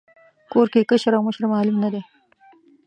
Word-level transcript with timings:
کور 0.51 0.67
کې 0.73 0.87
کشر 0.89 1.13
او 1.15 1.21
مشر 1.27 1.43
معلوم 1.53 1.77
نه 1.83 1.89
دی. 1.93 2.01